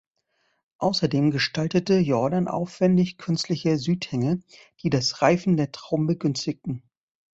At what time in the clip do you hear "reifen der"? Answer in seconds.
5.21-5.71